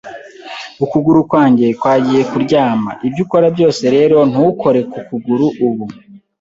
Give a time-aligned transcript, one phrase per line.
[0.83, 5.85] Ukuguru kwanjye kwagiye kuryama, ibyo ukora byose rero, ntukore ku kuguru ubu.